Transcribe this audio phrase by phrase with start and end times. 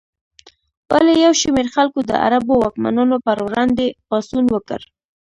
[0.89, 4.79] ولې یو شمېر خلکو د عربو واکمنانو پر وړاندې پاڅون وکړ؟